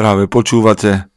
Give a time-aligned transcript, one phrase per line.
[0.00, 1.12] Práve počúvate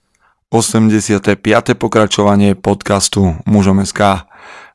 [0.52, 1.40] 85.
[1.80, 4.28] pokračovanie podcastu Mužom SK.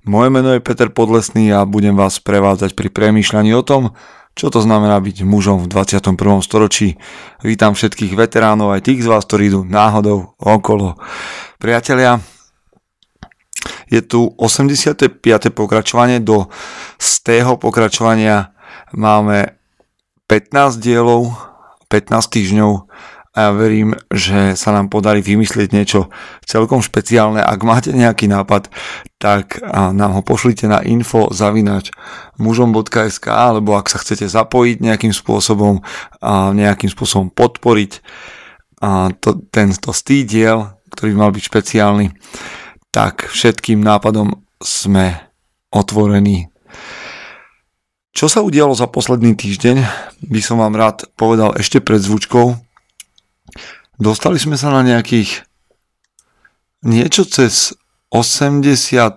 [0.08, 3.92] Moje meno je Peter Podlesný a budem vás prevádzať pri premýšľaní o tom,
[4.32, 6.16] čo to znamená byť mužom v 21.
[6.40, 6.96] storočí.
[7.44, 10.96] Vítam všetkých veteránov, aj tých z vás, ktorí idú náhodou okolo.
[11.60, 12.24] Priatelia,
[13.92, 15.20] je tu 85.
[15.52, 16.48] pokračovanie, do
[16.96, 18.56] z tého pokračovania
[18.88, 19.60] máme
[20.32, 21.28] 15 dielov,
[21.92, 22.88] 15 týždňov
[23.38, 26.10] a ja verím, že sa nám podarí vymyslieť niečo
[26.42, 27.38] celkom špeciálne.
[27.38, 28.66] Ak máte nejaký nápad,
[29.22, 31.94] tak nám ho pošlite na info zavinač
[32.42, 35.86] mužom.sk alebo ak sa chcete zapojiť nejakým spôsobom
[36.18, 38.02] a nejakým spôsobom podporiť
[38.82, 42.10] a to, tento stý diel, ktorý mal byť špeciálny,
[42.90, 45.14] tak všetkým nápadom sme
[45.70, 46.50] otvorení.
[48.10, 49.76] Čo sa udialo za posledný týždeň,
[50.26, 52.66] by som vám rád povedal ešte pred zvučkou.
[53.98, 55.42] Dostali sme sa na nejakých
[56.86, 57.74] niečo cez
[58.14, 58.62] 80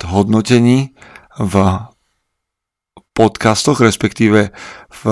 [0.09, 0.97] hodnotení
[1.37, 1.53] v
[3.13, 4.49] podcastoch, respektíve
[4.89, 5.03] v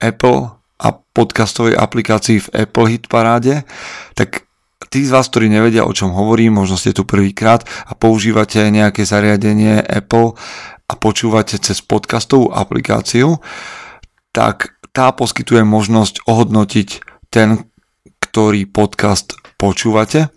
[0.00, 0.40] Apple
[0.80, 3.68] a podcastovej aplikácii v Apple Hit paráde,
[4.16, 4.48] tak
[4.88, 9.04] tí z vás, ktorí nevedia, o čom hovorím, možno ste tu prvýkrát a používate nejaké
[9.04, 10.32] zariadenie Apple,
[10.86, 13.42] a počúvate cez podcastovú aplikáciu,
[14.30, 16.88] tak tá poskytuje možnosť ohodnotiť
[17.28, 17.66] ten,
[18.36, 20.28] ktorý podcast počúvate.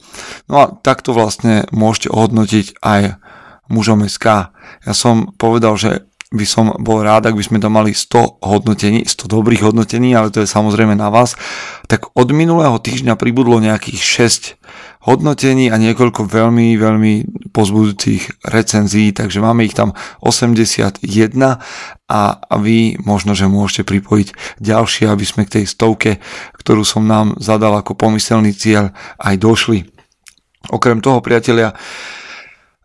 [0.48, 3.20] No a takto vlastne môžete ohodnotiť aj
[3.68, 4.56] mužom SK.
[4.88, 9.04] Ja som povedal, že by som bol rád, ak by sme tam mali 100 hodnotení,
[9.04, 11.36] 100 dobrých hodnotení, ale to je samozrejme na vás.
[11.92, 14.56] Tak od minulého týždňa pribudlo nejakých 6
[15.00, 17.14] hodnotení a niekoľko veľmi, veľmi
[17.56, 21.00] pozbudujúcich recenzií, takže máme ich tam 81
[22.10, 22.20] a
[22.60, 26.12] vy možno, že môžete pripojiť ďalšie, aby sme k tej stovke,
[26.60, 28.92] ktorú som nám zadal ako pomyselný cieľ,
[29.24, 29.88] aj došli.
[30.68, 31.72] Okrem toho, priatelia,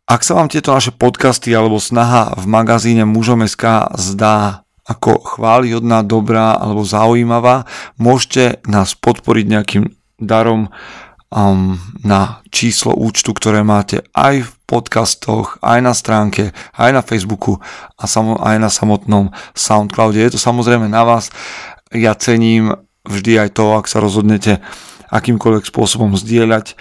[0.06, 6.54] ak sa vám tieto naše podcasty alebo snaha v magazíne Mužom.sk zdá ako chválihodná, dobrá
[6.60, 7.64] alebo zaujímavá,
[7.96, 9.84] môžete nás podporiť nejakým
[10.20, 10.68] darom
[11.30, 17.60] um, na číslo účtu, ktoré máte aj v podcastoch, aj na stránke, aj na Facebooku
[18.00, 20.20] a samo, aj na samotnom Soundcloude.
[20.20, 21.28] Je to samozrejme na vás.
[21.94, 22.74] Ja cením
[23.04, 24.64] vždy aj to, ak sa rozhodnete
[25.12, 26.74] akýmkoľvek spôsobom zdieľať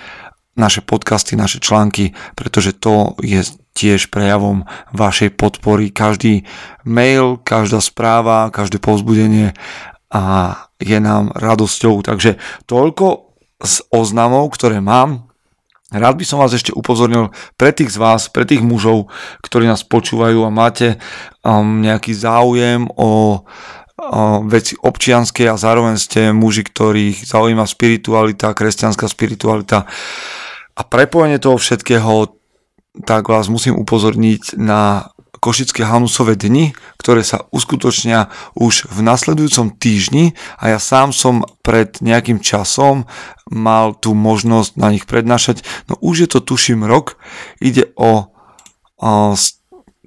[0.54, 3.42] naše podcasty, naše články, pretože to je
[3.74, 5.90] tiež prejavom vašej podpory.
[5.90, 6.46] Každý
[6.86, 9.58] mail, každá správa, každé povzbudenie
[10.14, 10.22] a
[10.78, 12.06] je nám radosťou.
[12.06, 12.38] Takže
[12.70, 13.23] toľko
[13.64, 15.32] z oznamov, ktoré mám.
[15.94, 19.14] Rád by som vás ešte upozornil pre tých z vás, pre tých mužov,
[19.46, 20.98] ktorí nás počúvajú a máte
[21.46, 23.42] um, nejaký záujem o
[24.50, 29.86] veci občianské a zároveň ste muži, ktorých zaujíma spiritualita, kresťanská spiritualita
[30.74, 32.34] a prepojenie toho všetkého,
[33.02, 35.10] tak vás musím upozorniť na
[35.42, 42.00] Košické Hanusové dni, ktoré sa uskutočnia už v nasledujúcom týždni a ja sám som pred
[42.00, 43.10] nejakým časom
[43.52, 45.66] mal tú možnosť na nich prednášať.
[45.92, 47.20] No už je to tuším rok,
[47.60, 48.32] ide o,
[49.04, 49.12] o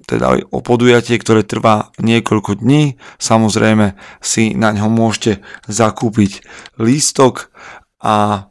[0.07, 2.95] teda o podujatie, ktoré trvá niekoľko dní.
[3.19, 6.47] Samozrejme si na ňo môžete zakúpiť
[6.79, 7.51] lístok
[7.99, 8.47] a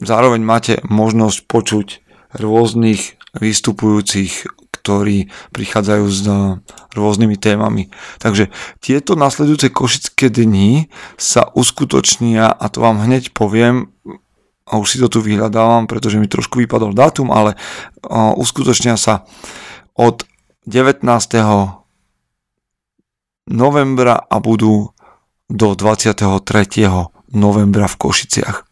[0.00, 1.88] Zároveň máte možnosť počuť
[2.34, 4.46] rôznych vystupujúcich,
[4.80, 6.64] ktorí prichádzajú s no,
[6.96, 7.92] rôznymi témami.
[8.18, 8.48] Takže
[8.80, 10.88] tieto nasledujúce košické dni
[11.20, 13.92] sa uskutočnia, a to vám hneď poviem,
[14.70, 17.58] a už si to tu vyhľadávam, pretože mi trošku vypadol dátum, ale
[18.38, 19.26] uskutočnia sa
[19.98, 20.22] od
[20.70, 21.02] 19.
[23.50, 24.94] novembra a budú
[25.50, 26.30] do 23.
[27.34, 28.69] novembra v Košiciach.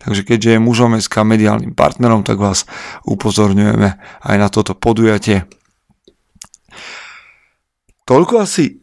[0.00, 2.64] Takže keďže je mužom SK mediálnym partnerom, tak vás
[3.04, 3.88] upozorňujeme
[4.24, 5.44] aj na toto podujatie.
[8.08, 8.80] Toľko asi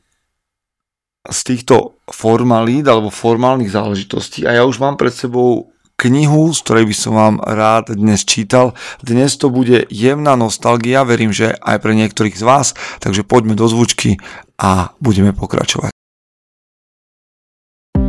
[1.28, 6.86] z týchto formalít alebo formálnych záležitostí a ja už mám pred sebou knihu, z ktorej
[6.86, 8.78] by som vám rád dnes čítal.
[9.02, 12.68] Dnes to bude jemná nostalgia, verím, že aj pre niektorých z vás,
[13.02, 14.22] takže poďme do zvučky
[14.62, 15.97] a budeme pokračovať.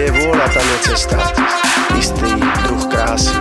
[0.00, 1.16] kde je vôľa, tam je cesta.
[1.92, 2.32] Istý
[2.64, 3.36] druh krásy.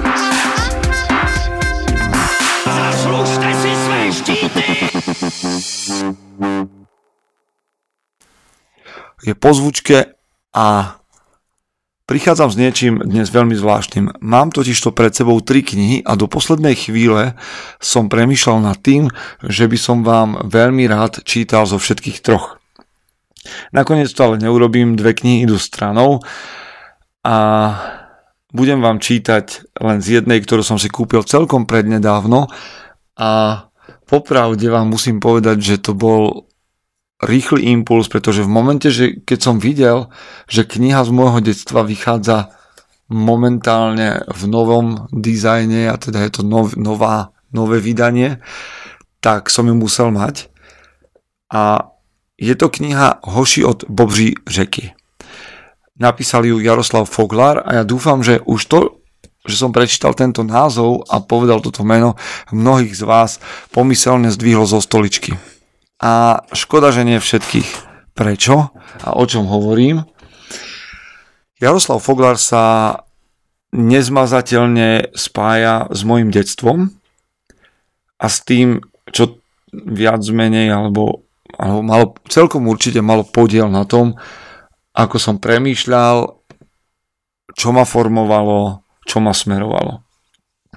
[2.68, 4.64] Zaslužte si své štíty!
[9.24, 10.20] Je po zvučke
[10.52, 10.96] a
[12.10, 14.18] Prichádzam s niečím dnes veľmi zvláštnym.
[14.18, 17.38] Mám totiž pred sebou tri knihy a do poslednej chvíle
[17.78, 19.14] som premýšľal nad tým,
[19.46, 22.59] že by som vám veľmi rád čítal zo všetkých troch.
[23.72, 26.20] Nakoniec to ale neurobím, dve knihy idú stranou
[27.24, 27.36] a
[28.50, 32.50] budem vám čítať len z jednej, ktorú som si kúpil celkom prednedávno
[33.16, 33.30] a
[34.10, 36.50] popravde vám musím povedať, že to bol
[37.20, 40.08] rýchly impuls, pretože v momente, že keď som videl,
[40.48, 42.56] že kniha z môjho detstva vychádza
[43.12, 48.40] momentálne v novom dizajne a teda je to nov, nová, nové vydanie,
[49.20, 50.48] tak som ju musel mať.
[51.52, 51.92] A
[52.40, 54.94] je to kniha Hoši od Bobří řeky.
[56.00, 58.80] Napísal ju Jaroslav Foglar a ja dúfam, že už to,
[59.44, 62.16] že som prečítal tento názov a povedal toto meno,
[62.56, 63.32] mnohých z vás
[63.76, 65.36] pomyselne zdvihlo zo stoličky.
[66.00, 67.92] A škoda, že nie všetkých.
[68.16, 68.72] Prečo
[69.04, 70.08] a o čom hovorím?
[71.60, 72.96] Jaroslav Foglar sa
[73.76, 76.96] nezmazateľne spája s mojim detstvom
[78.16, 78.80] a s tým,
[79.12, 81.28] čo viac menej alebo,
[81.60, 84.16] alebo malo, celkom určite malo podiel na tom,
[84.96, 86.40] ako som premýšľal,
[87.52, 90.08] čo ma formovalo, čo ma smerovalo.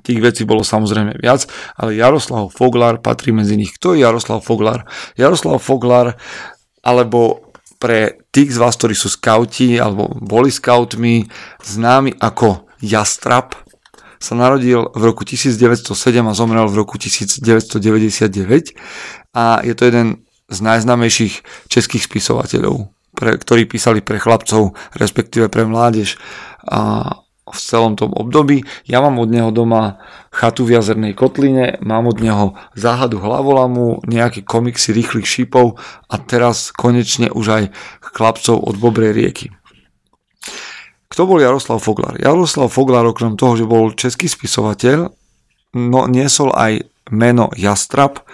[0.02, 1.46] Tých vecí bolo samozrejme viac,
[1.78, 3.70] ale Jaroslav Foglar patrí medzi nich.
[3.78, 4.82] Kto je Jaroslav Foglar?
[5.14, 6.18] Jaroslav Foglar,
[6.82, 11.26] alebo pre tých z vás, ktorí sú skauti alebo boli skautmi,
[11.62, 13.54] známy ako Jastrap,
[14.22, 15.90] sa narodil v roku 1907
[16.22, 18.78] a zomrel v roku 1999
[19.34, 25.64] a je to jeden z najznámejších českých spisovateľov, pre, ktorí písali pre chlapcov, respektíve pre
[25.64, 26.20] mládež.
[26.68, 27.10] A
[27.52, 28.64] v celom tom období.
[28.88, 30.00] Ja mám od neho doma
[30.30, 35.76] chatu v jazernej kotline, mám od neho záhadu hlavolamu, nejaké komiksy rýchlych šípov
[36.08, 37.64] a teraz konečne už aj
[38.14, 39.46] chlapcov od Bobrej rieky.
[41.12, 42.16] Kto bol Jaroslav Foglar?
[42.16, 45.12] Jaroslav Foglar okrem toho, že bol český spisovateľ,
[45.76, 48.24] no niesol aj meno Jastrap,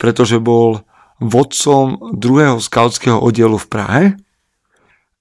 [0.00, 0.80] pretože bol
[1.22, 4.02] vodcom druhého skautského oddielu v Prahe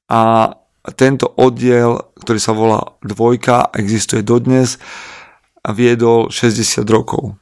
[0.09, 0.53] a
[0.97, 4.81] tento oddiel, ktorý sa volá Dvojka, existuje dodnes
[5.61, 7.37] a viedol 60 rokov.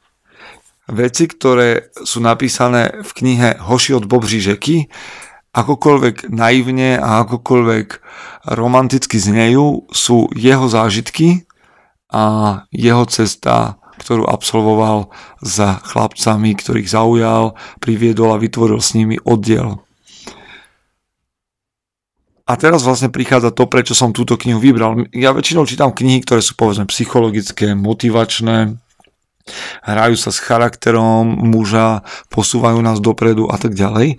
[0.91, 4.91] Veci, ktoré sú napísané v knihe Hoši od Bobří řeky,
[5.55, 7.87] akokoľvek naivne a akokoľvek
[8.59, 11.47] romanticky znejú, sú jeho zážitky
[12.11, 15.11] a jeho cesta, ktorú absolvoval
[15.43, 19.83] za chlapcami, ktorých zaujal, priviedol a vytvoril s nimi oddiel.
[22.49, 25.05] A teraz vlastne prichádza to, prečo som túto knihu vybral.
[25.13, 28.73] Ja väčšinou čítam knihy, ktoré sú povedzme psychologické, motivačné,
[29.85, 32.01] hrajú sa s charakterom muža,
[32.33, 34.17] posúvajú nás dopredu a tak ďalej.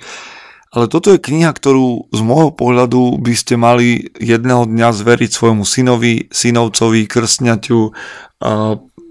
[0.70, 5.66] Ale toto je kniha, ktorú z môjho pohľadu by ste mali jedného dňa zveriť svojmu
[5.66, 7.80] synovi, synovcovi, krstňaťu,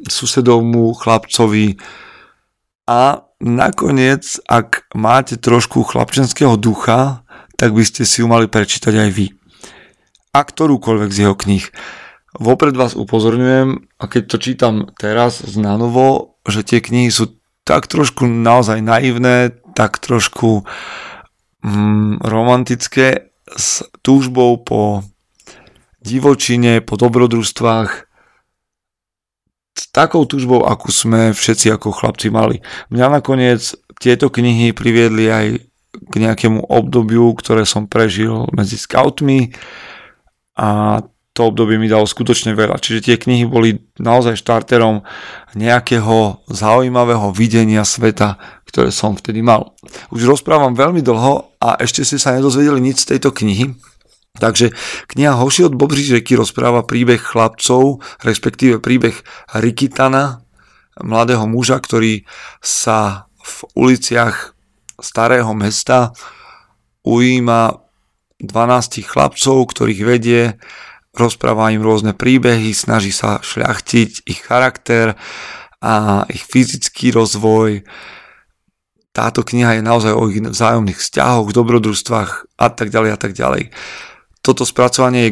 [0.07, 1.75] susedovmu, chlapcovi.
[2.87, 7.23] A nakoniec, ak máte trošku chlapčenského ducha,
[7.59, 9.27] tak by ste si ju mali prečítať aj vy.
[10.31, 11.65] A ktorúkoľvek z jeho kníh.
[12.37, 17.89] Vopred vás upozorňujem, a keď to čítam teraz z nanovo, že tie knihy sú tak
[17.89, 20.65] trošku naozaj naivné, tak trošku
[21.65, 25.05] mm, romantické s túžbou po
[26.01, 28.08] divočine, po dobrodružstvách,
[29.87, 32.59] takou túžbou, akú sme všetci ako chlapci mali.
[32.91, 35.47] Mňa nakoniec tieto knihy priviedli aj
[35.89, 39.55] k nejakému obdobiu, ktoré som prežil medzi scoutmi
[40.59, 40.99] a
[41.39, 42.83] to obdobie mi dalo skutočne veľa.
[42.83, 45.07] Čiže tie knihy boli naozaj štarterom
[45.55, 48.35] nejakého zaujímavého videnia sveta,
[48.67, 49.71] ktoré som vtedy mal.
[50.11, 53.71] Už rozprávam veľmi dlho a ešte ste sa nedozvedeli nič z tejto knihy,
[54.39, 54.71] Takže
[55.11, 59.19] kniha Hoši od Bobří řeky rozpráva príbeh chlapcov, respektíve príbeh
[59.53, 60.41] Rikitana,
[61.03, 62.23] mladého muža, ktorý
[62.63, 64.55] sa v uliciach
[64.99, 66.11] starého mesta
[67.07, 67.79] ujíma
[68.39, 70.55] 12 chlapcov, ktorých vedie,
[71.15, 75.19] rozpráva im rôzne príbehy, snaží sa šľachtiť ich charakter
[75.83, 77.83] a ich fyzický rozvoj.
[79.11, 83.73] Táto kniha je naozaj o ich vzájomných vzťahoch, dobrodružstvách a tak ďalej a tak ďalej.
[84.39, 85.31] Toto spracovanie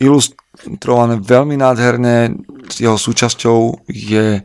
[0.00, 2.38] ilustrované veľmi nádherne,
[2.74, 4.42] jeho súčasťou je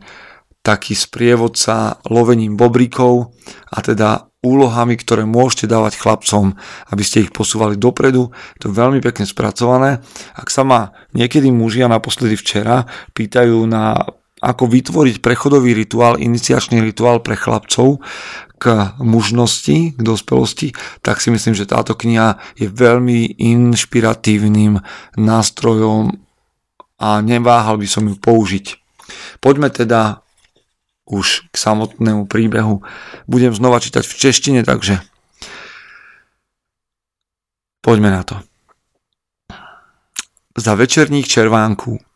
[0.62, 3.34] taký sprievodca lovením bobríkov
[3.74, 6.54] a teda úlohami, ktoré môžete dávať chlapcom,
[6.90, 8.34] aby ste ich posúvali dopredu.
[8.58, 10.02] Je to veľmi pekne spracované.
[10.34, 13.94] Ak sa ma niekedy muži a naposledy včera pýtajú na
[14.42, 18.02] ako vytvoriť prechodový rituál, iniciačný rituál pre chlapcov
[18.58, 24.82] k mužnosti, k dospelosti, tak si myslím, že táto kniha je veľmi inšpiratívnym
[25.18, 26.18] nástrojom
[26.98, 28.78] a neváhal by som ju použiť.
[29.42, 30.22] Poďme teda
[31.06, 32.86] už k samotnému príbehu.
[33.26, 35.02] Budem znova čítať v češtine, takže
[37.82, 38.36] poďme na to.
[40.54, 42.11] Za večerních červánků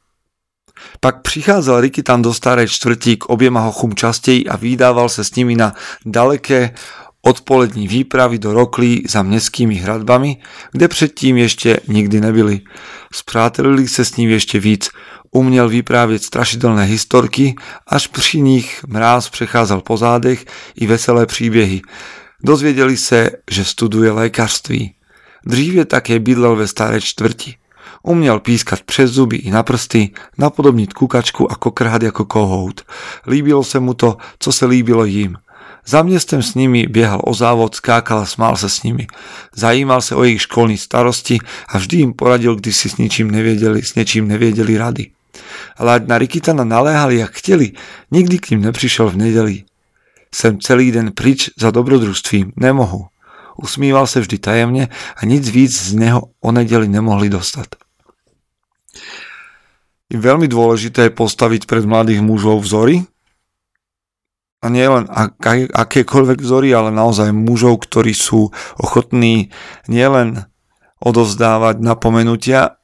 [1.00, 5.56] pak přicházel Rikitan do staré čtvrtí k oběma hochům častěji a vydával se s nimi
[5.56, 5.74] na
[6.06, 6.74] daleké
[7.22, 10.36] odpolední výpravy do Roklí za městskými hradbami,
[10.72, 12.60] kde předtím ještě nikdy nebyli.
[13.12, 14.90] Spřátelili se s ním ještě víc,
[15.30, 17.54] uměl vyprávět strašidelné historky,
[17.86, 21.82] až při nich mráz přecházel po zádech i veselé příběhy.
[22.44, 24.94] Dozvěděli se, že studuje lékařství.
[25.46, 27.54] Dříve také bydlel ve staré čtvrti.
[28.02, 32.82] Uměl pískat přes zuby i na prsty, napodobnit kukačku a kokrhat jako kohout.
[33.26, 35.36] Líbilo se mu to, co se líbilo jim.
[35.86, 39.06] Za městem s nimi běhal o závod, skákal a smál se s nimi.
[39.54, 41.38] Zajímal se o jejich školní starosti
[41.68, 45.10] a vždy jim poradil, když si s ničím nevěděli, s něčím nevěděli rady.
[45.76, 47.72] Ale ať na Rikitana naléhali, jak chtěli,
[48.10, 49.62] nikdy k ním nepřišel v nedeli.
[50.34, 53.06] Jsem celý den pryč za dobrodružstvím, nemohu.
[53.56, 57.66] Usmíval se vždy tajemně a nic víc z něho o nedeli nemohli dostat
[60.06, 63.06] je veľmi dôležité postaviť pred mladých mužov vzory.
[64.64, 65.06] A nie len
[65.70, 69.52] akékoľvek vzory, ale naozaj mužov, ktorí sú ochotní
[69.86, 70.48] nielen
[70.98, 72.80] odovzdávať napomenutia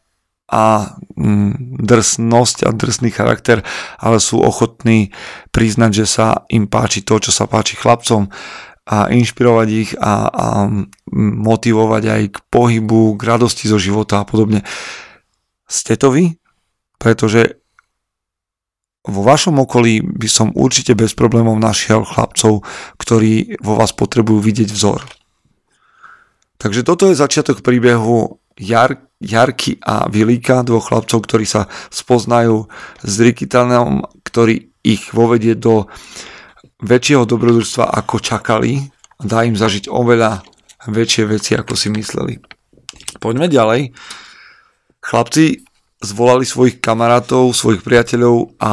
[0.52, 3.64] a mm, drsnosť a drsný charakter,
[3.96, 5.16] ale sú ochotní
[5.48, 8.28] priznať, že sa im páči to, čo sa páči chlapcom
[8.84, 10.46] a inšpirovať ich a, a
[11.16, 14.60] motivovať aj k pohybu, k radosti zo života a podobne.
[15.64, 16.41] Ste to vy?
[17.02, 17.58] Pretože
[19.02, 22.62] vo vašom okolí by som určite bez problémov našiel chlapcov,
[23.02, 25.02] ktorí vo vás potrebujú vidieť vzor.
[26.62, 32.70] Takže toto je začiatok príbehu Jar, Jarky a Vilíka, dvoch chlapcov, ktorí sa spoznajú
[33.02, 35.90] s Rikitanom, ktorý ich vovedie do
[36.78, 38.86] väčšieho dobrodružstva, ako čakali
[39.18, 40.46] a dá im zažiť oveľa
[40.86, 42.38] väčšie veci, ako si mysleli.
[43.18, 43.90] Poďme ďalej.
[45.02, 45.71] Chlapci
[46.02, 48.72] zvolali svojich kamarátov, svojich priateľov a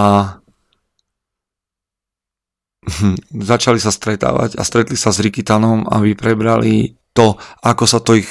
[3.53, 8.29] začali sa stretávať a stretli sa s Rikitanom, aby prebrali to, ako sa to ich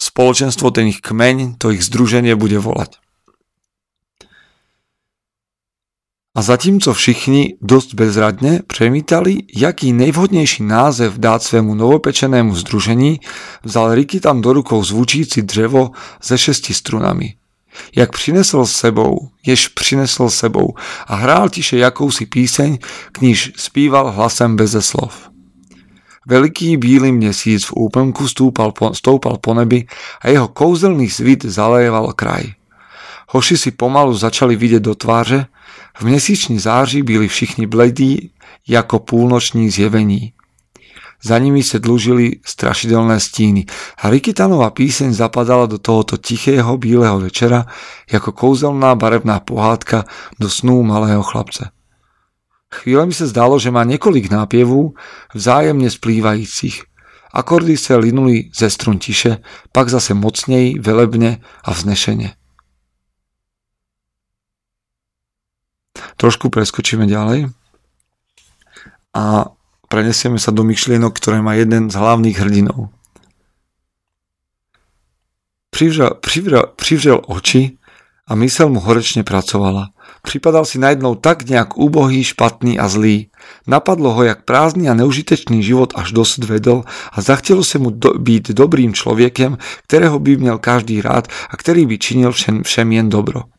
[0.00, 2.98] spoločenstvo, ten ich kmeň, to ich združenie bude volať.
[6.34, 13.20] A zatímco všichni dosť bezradne přemítali, jaký nejvhodnější název dát svému novopečenému združení,
[13.62, 17.38] vzal Rikitan do rukou zvučící dřevo se šesti strunami
[17.96, 20.74] jak přinesl sebou, jež přinesl sebou
[21.06, 22.78] a hrál tiše jakousi píseň,
[23.12, 25.30] k níž zpíval hlasem beze slov.
[26.26, 29.86] Veliký bílý měsíc v úplnku stoupal po, stoupal po nebi
[30.20, 32.42] a jeho kouzelný svit zaléval kraj.
[33.28, 35.46] Hoši si pomalu začali vidět do tváře,
[35.98, 38.30] v měsíční září byli všichni bledí
[38.68, 40.32] jako půlnoční zjevení.
[41.24, 43.64] Za nimi se dlužili strašidelné stíny
[43.96, 47.66] a Rikitanová píseň zapadala do tohoto tichého bíleho večera
[48.12, 50.04] jako kouzelná barevná pohádka
[50.40, 51.70] do snů malého chlapce.
[52.74, 54.94] Chvíle mi se zdalo, že má několik nápěvů
[55.34, 56.82] vzájemně splývajících.
[57.32, 59.38] Akordy se linuli ze strun tiše,
[59.72, 62.34] pak zase mocněji, velebne a vznešene.
[66.16, 67.50] Trošku preskočíme ďalej.
[69.14, 69.44] A
[69.94, 72.90] prenesieme sa do myšlienok, ktoré má jeden z hlavných hrdinov.
[75.70, 77.78] Přivřel, přivřel, přivřel oči
[78.26, 79.94] a mysel mu horečne pracovala.
[80.22, 83.30] Připadal si najednou tak nejak úbohý, špatný a zlý.
[83.66, 86.82] Napadlo ho, jak prázdny a neužitečný život až dosud vedol
[87.12, 91.86] a zachtelo sa mu do, byť dobrým človekem, ktorého by měl každý rád a ktorý
[91.86, 93.53] by činil všem, všem jen dobro.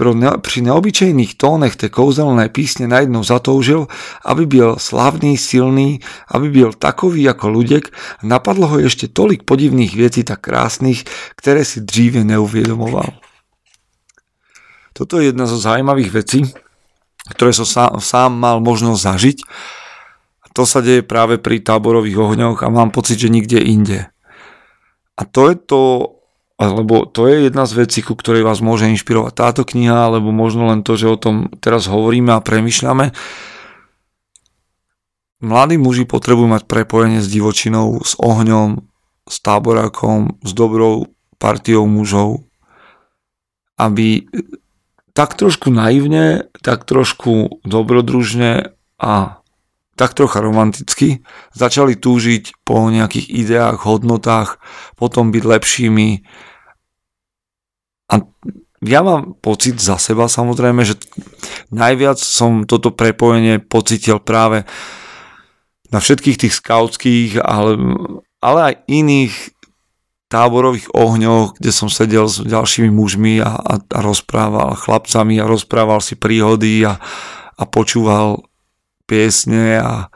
[0.00, 3.84] Pri neobyčejných tónech tej kouzelné písne najednou zatoužil,
[4.24, 6.00] aby byl slavný, silný,
[6.32, 11.04] aby byl takový ako ľudek a napadlo ho ešte tolik podivných vecí tak krásnych,
[11.36, 13.12] ktoré si dříve neuviedomoval.
[14.96, 16.48] Toto je jedna zo zaujímavých vecí,
[17.36, 19.38] ktoré som sám, sám mal možnosť zažiť.
[20.56, 24.08] To sa deje práve pri táborových ohňoch a mám pocit, že nikde inde.
[25.20, 25.80] A to je to
[26.68, 30.68] lebo to je jedna z vecí, ku ktorej vás môže inšpirovať táto kniha, alebo možno
[30.68, 33.16] len to, že o tom teraz hovoríme a premyšľame.
[35.40, 38.84] Mladí muži potrebujú mať prepojenie s divočinou, s ohňom,
[39.24, 41.08] s táborákom, s dobrou
[41.40, 42.44] partiou mužov,
[43.80, 44.28] aby
[45.16, 49.40] tak trošku naivne, tak trošku dobrodružne a
[49.96, 54.56] tak trocha romanticky začali túžiť po nejakých ideách, hodnotách,
[54.96, 56.08] potom byť lepšími.
[58.10, 58.26] A
[58.82, 60.98] ja mám pocit za seba samozrejme, že
[61.70, 64.66] najviac som toto prepojenie pocitil práve
[65.94, 67.78] na všetkých tých skautských, ale,
[68.42, 69.34] ale aj iných
[70.30, 75.98] táborových ohňoch, kde som sedel s ďalšími mužmi a, a, a rozprával chlapcami a rozprával
[75.98, 77.02] si príhody a,
[77.58, 78.46] a počúval
[79.10, 80.06] piesne a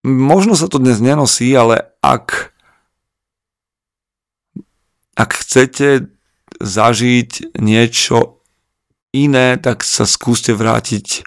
[0.00, 2.56] možno sa to dnes nenosí, ale ak
[5.16, 6.15] ak chcete
[6.60, 8.42] zažiť niečo
[9.16, 11.24] iné, tak sa skúste vrátiť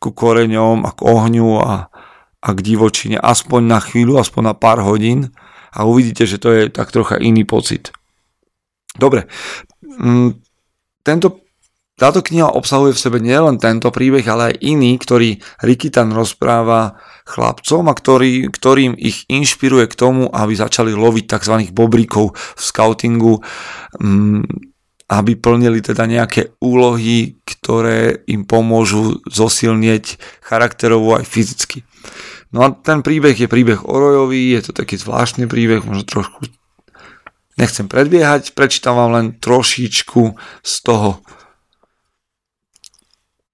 [0.00, 1.92] ku koreňom a k ohňu a,
[2.40, 5.32] a k divočine aspoň na chvíľu, aspoň na pár hodín
[5.70, 7.92] a uvidíte, že to je tak trocha iný pocit.
[8.96, 9.30] Dobre,
[9.84, 10.40] mm,
[11.04, 11.44] tento,
[11.94, 17.86] táto kniha obsahuje v sebe nielen tento príbeh, ale aj iný, ktorý Rikitan rozpráva chlapcom
[17.86, 21.70] a ktorý, ktorým ich inšpiruje k tomu, aby začali loviť tzv.
[21.70, 23.44] bobríkov v scoutingu,
[24.02, 24.69] mm,
[25.10, 31.82] aby plnili teda nejaké úlohy, ktoré im pomôžu zosilnieť charakterovo aj fyzicky.
[32.54, 36.46] No a ten príbeh je príbeh o Rojovi, je to taký zvláštny príbeh, možno trošku
[37.58, 41.18] nechcem predbiehať, prečítam vám len trošičku z toho.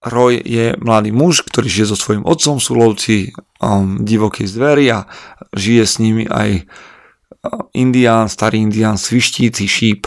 [0.07, 5.11] Roy je mladý muž, ktorý žije so svojím otcom, sú lovci um, divokej zvery a
[5.51, 10.07] žije s nimi aj uh, indián, starý indián, svištíci šíp.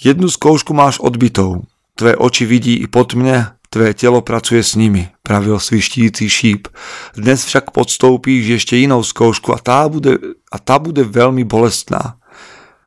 [0.00, 5.14] Jednu skoušku máš odbytou, tvoje oči vidí i pod mne, Tvé telo pracuje s nimi,
[5.22, 6.66] pravil svištící šíp.
[7.14, 10.18] Dnes však podstoupíš ešte inou skoušku a tá bude,
[10.50, 12.18] a tá bude veľmi bolestná.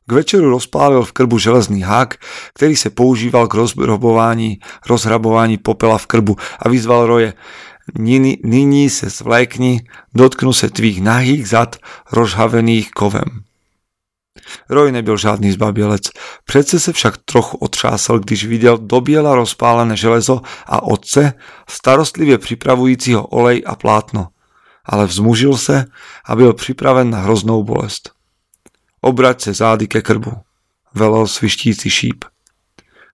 [0.04, 2.20] K večeru rozpálil v krbu železný hák,
[2.52, 7.32] ktorý sa používal k rozhrabování, rozhrabování popela v krbu a vyzval roje.
[8.44, 11.80] Nyní se zvlékni, dotknu se tvých nahých zad
[12.12, 13.48] rozhavených kovem.
[14.68, 16.02] Roy nebyl žádný zbabielec.
[16.44, 21.32] Přece se však trochu otřásal, když viděl do biela rozpálené železo a otce,
[21.68, 24.28] starostlivě připravujícího olej a plátno.
[24.84, 25.84] Ale vzmužil se
[26.24, 28.10] a byl připraven na hroznou bolest.
[29.00, 30.32] Obrať se zády ke krbu,
[30.94, 32.24] velel svištící šíp.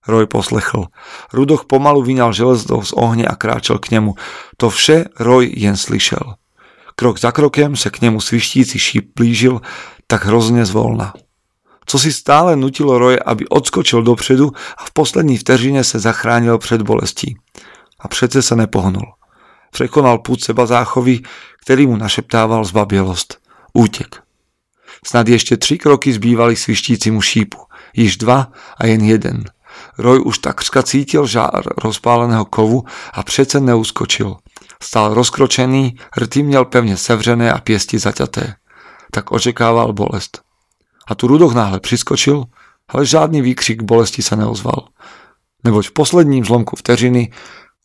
[0.07, 0.85] Roy poslechl.
[1.33, 4.15] Rudoch pomalu vyňal železo z ohně a kráčel k němu.
[4.57, 6.35] To vše Roy jen slyšel.
[6.95, 9.61] Krok za krokem se k němu svištící šíp blížil,
[10.11, 11.15] tak hrozne zvolna.
[11.87, 16.81] Co si stále nutilo Roje, aby odskočil dopředu a v poslední vteřine se zachránil před
[16.81, 17.39] bolestí.
[17.99, 19.15] A přece sa nepohnul.
[19.71, 21.23] Prekonal pút seba záchovy,
[21.63, 23.39] ktorý mu našeptával zbabielost.
[23.71, 24.19] Útek.
[24.99, 27.57] Snad ešte tri kroky zbývali svištícimu šípu.
[27.95, 29.47] Již dva a jen jeden.
[29.95, 34.35] Roj už takřka cítil žár rozpáleného kovu a přece neuskočil.
[34.83, 38.60] Stál rozkročený, rty měl pevne sevřené a piesti zaťaté
[39.11, 40.41] tak očekával bolest.
[41.07, 42.43] A tu Rudoch náhle přiskočil,
[42.89, 44.87] ale žádný výkřik bolesti sa neozval.
[45.63, 47.31] Neboť v posledním zlomku vteřiny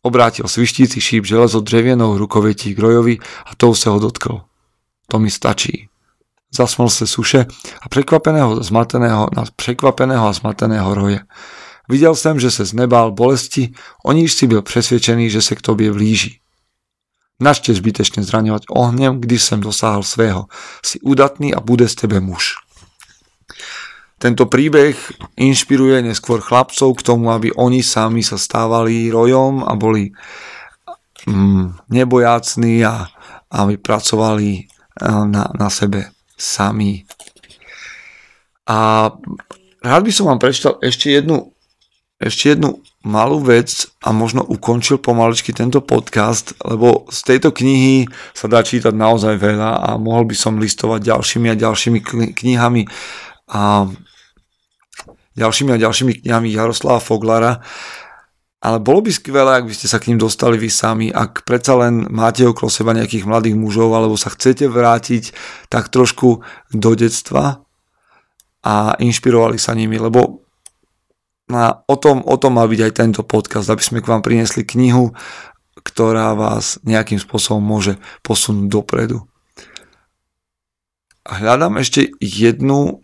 [0.01, 4.41] obrátil svištící šíp železo drevienou rukovětí k Rojovi a tou se ho dotkl.
[5.07, 5.89] To mi stačí.
[6.55, 7.45] Zasmol se suše
[7.81, 11.19] a překvapeného, zmateného, na překvapeného a zmateného roje.
[11.89, 13.71] Viděl jsem, že se znebál bolesti,
[14.05, 16.39] o níž si byl přesvědčený, že se k tobě blíží.
[17.37, 20.49] Našte zbytečne zraňovať ohňom, když som dosáhol svého.
[20.81, 22.57] Si udatný a bude z tebe muž.
[24.17, 24.97] Tento príbeh
[25.37, 30.09] inšpiruje neskôr chlapcov k tomu, aby oni sami sa stávali rojom a boli
[31.29, 33.05] mm, nebojácni a
[33.53, 34.63] aby pracovali e,
[35.05, 37.05] na, na sebe sami.
[38.65, 39.09] A
[39.85, 41.53] rád by som vám prečítal ešte jednu,
[42.17, 48.49] ešte jednu malú vec a možno ukončil pomaličky tento podcast, lebo z tejto knihy sa
[48.49, 51.99] dá čítať naozaj veľa a mohol by som listovať ďalšími a ďalšími
[52.33, 52.83] knihami
[53.53, 53.85] a
[55.37, 57.61] ďalšími a ďalšími knihami Jaroslava Foglara.
[58.57, 61.77] Ale bolo by skvelé, ak by ste sa k ním dostali vy sami, ak predsa
[61.77, 65.37] len máte okolo seba nejakých mladých mužov, alebo sa chcete vrátiť
[65.69, 66.41] tak trošku
[66.73, 67.61] do detstva
[68.65, 70.46] a inšpirovali sa nimi, lebo
[71.47, 74.67] a o tom, o tom má byť aj tento podcast, aby sme k vám priniesli
[74.67, 75.15] knihu,
[75.79, 79.23] ktorá vás nejakým spôsobom môže posunúť dopredu.
[81.23, 83.03] Hľadám ešte jednu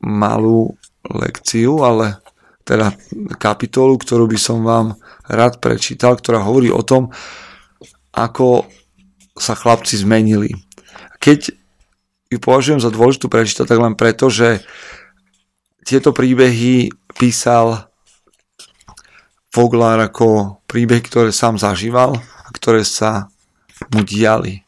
[0.00, 2.20] malú lekciu, ale
[2.64, 2.96] teda
[3.36, 4.96] kapitolu, ktorú by som vám
[5.28, 7.12] rád prečítal, ktorá hovorí o tom,
[8.12, 8.64] ako
[9.36, 10.56] sa chlapci zmenili.
[11.20, 11.52] Keď
[12.32, 14.64] ju považujem za dôležitú prečítať, tak len preto, že
[15.82, 17.92] tieto príbehy písal
[19.52, 23.28] Foglár ako príbeh, ktoré sám zažíval a ktoré sa
[23.92, 24.64] mu diali.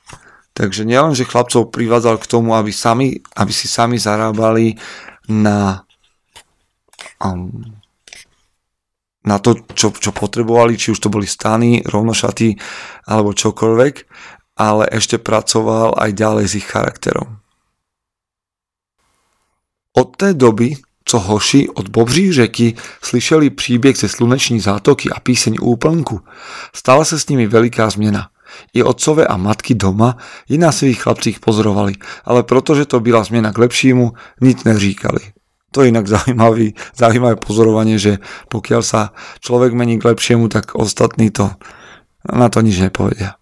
[0.55, 4.79] Takže nielen, že chlapcov privádzal k tomu, aby, sami, aby si sami zarábali
[5.27, 5.83] na,
[7.19, 7.81] um,
[9.25, 12.55] na to, čo, čo potrebovali, či už to boli stany, rovnošaty
[13.09, 13.95] alebo čokoľvek,
[14.61, 17.41] ale ešte pracoval aj ďalej s ich charakterom.
[19.95, 25.57] Od tej doby co hoši od Bobří řeky slyšeli příběh ze sluneční zátoky a píseň
[25.61, 26.21] Úplnku,
[26.75, 28.29] stala se s nimi veliká změna.
[28.75, 30.17] I otcové a matky doma
[30.49, 35.21] ji na svých chlapcích pozorovali, ale protože to byla změna k lepšímu, nic neříkali.
[35.75, 39.11] To je inak zaujímavý, zaujímavé pozorovanie, že pokiaľ sa
[39.43, 41.51] človek mení k lepšiemu, tak ostatní to
[42.31, 43.35] na to nič nepovedia.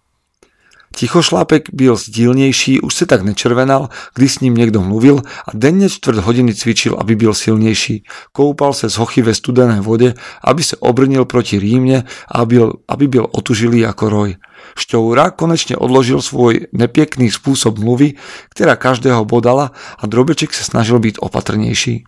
[0.95, 6.17] Tichošlápek byl sdílnější, už se tak nečervenal, když s ním někdo mluvil a denne čtvrt
[6.17, 8.03] hodiny cvičil, aby byl silnější.
[8.31, 12.45] Koupal se z hochy ve studené vode, aby se obrnil proti rýmne a
[12.87, 14.35] aby byl otužilý jako roj.
[14.77, 18.15] Šťoura konečne odložil svoj nepěkný spôsob mluvy,
[18.55, 22.07] ktorá každého bodala a Drobeček sa snažil byť opatrnejší.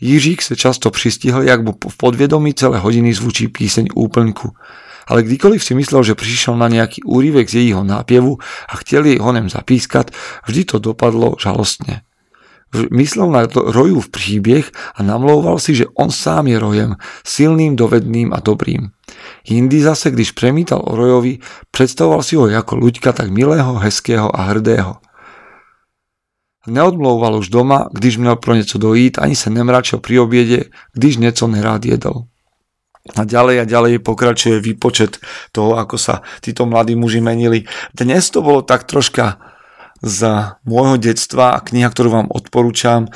[0.00, 4.54] Jiřík se často přistihl, jak mu v podvědomí celé hodiny zvučí píseň úplňku
[5.10, 8.38] ale kdykoliv si myslel, že prišiel na nejaký úryvek z jejího nápievu
[8.70, 10.14] a chceli honem zapískať,
[10.46, 12.06] vždy to dopadlo žalostne.
[12.70, 16.90] Myslel na v príbeh a namlouval si, že on sám je rojem,
[17.26, 18.94] silným, dovedným a dobrým.
[19.42, 21.42] Jindy zase, když premítal o rojovi,
[21.74, 25.02] predstavoval si ho ako ľuďka tak milého, hezkého a hrdého.
[26.70, 31.48] Neodmlouval už doma, když měl pro něco dojít, ani sa nemračil pri obiede, když něco
[31.50, 32.29] nerád jedol.
[33.16, 35.24] A ďalej a ďalej pokračuje výpočet
[35.56, 37.64] toho, ako sa títo mladí muži menili.
[37.96, 39.40] Dnes to bolo tak troška
[40.04, 43.08] z môjho detstva a kniha, ktorú vám odporúčam.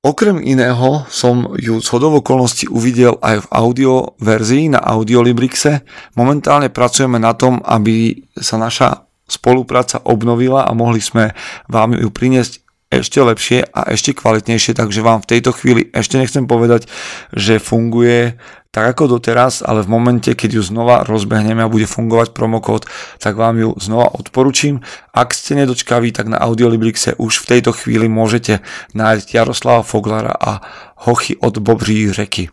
[0.00, 5.84] Okrem iného som ju z hodov okolností uvidel aj v audio verzii na Audiolibrixe.
[6.16, 11.36] Momentálne pracujeme na tom, aby sa naša spolupráca obnovila a mohli sme
[11.68, 16.48] vám ju priniesť ešte lepšie a ešte kvalitnejšie, takže vám v tejto chvíli ešte nechcem
[16.48, 16.88] povedať,
[17.36, 22.36] že funguje tak ako doteraz, ale v momente, keď ju znova rozbehneme a bude fungovať
[22.36, 22.84] promokód,
[23.16, 24.84] tak vám ju znova odporučím.
[25.16, 28.60] Ak ste nedočkaví, tak na Audiolibrixe už v tejto chvíli môžete
[28.92, 30.60] nájsť Jaroslava Foglara a
[31.08, 32.52] Hochy od Bobří řeky.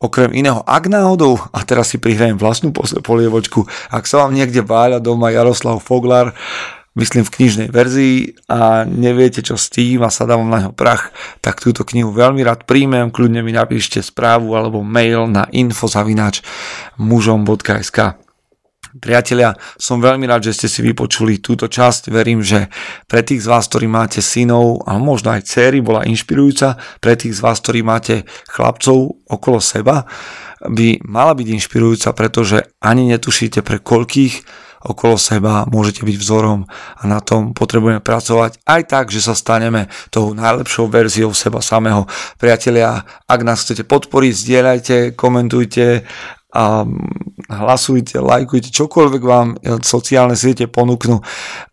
[0.00, 5.00] Okrem iného, ak náhodou, a teraz si prihrajem vlastnú polievočku, ak sa vám niekde váľa
[5.00, 6.36] doma Jaroslav Foglar,
[6.94, 11.10] myslím v knižnej verzii a neviete čo s tým a sa dávam na ňo prach,
[11.42, 16.42] tak túto knihu veľmi rád príjmem, kľudne mi napíšte správu alebo mail na infozavinač
[16.98, 18.24] mužom.sk
[18.94, 22.14] Priatelia, som veľmi rád, že ste si vypočuli túto časť.
[22.14, 22.70] Verím, že
[23.10, 26.78] pre tých z vás, ktorí máte synov a možno aj céry, bola inšpirujúca.
[27.02, 30.06] Pre tých z vás, ktorí máte chlapcov okolo seba,
[30.62, 37.02] by mala byť inšpirujúca, pretože ani netušíte pre koľkých okolo seba, môžete byť vzorom a
[37.08, 42.04] na tom potrebujeme pracovať aj tak, že sa staneme tou najlepšou verziou seba samého.
[42.36, 46.04] Priatelia, ak nás chcete podporiť, zdieľajte, komentujte
[46.54, 46.86] a
[47.50, 51.18] hlasujte, lajkujte, čokoľvek vám sociálne siete ponúknú,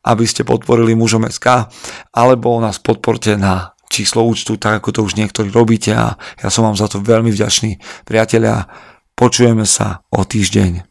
[0.08, 1.69] aby ste podporili mužom SK,
[2.15, 6.63] alebo nás podporte na číslo účtu, tak ako to už niektorí robíte a ja som
[6.63, 7.78] vám za to veľmi vďačný.
[8.08, 8.65] Priatelia,
[9.13, 10.90] počujeme sa o týždeň.